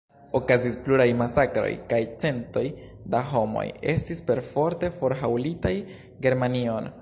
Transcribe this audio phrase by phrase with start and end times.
[0.37, 2.63] Okazis pluaj masakroj kaj centoj
[3.17, 5.75] da homoj estis perforte forhaŭlitaj
[6.27, 6.89] Germanion.